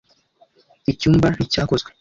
Icyumba 0.91 1.27
nticyakozwe. 1.33 1.89